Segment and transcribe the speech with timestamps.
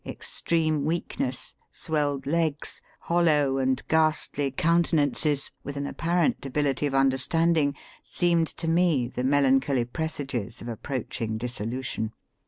[0.03, 6.95] Ex treme weakness, swelled legs, hollow and tly countenances, with an apparent de bility of
[6.95, 12.09] understanding, seemed to me the melancholy presages of approaching disso lution."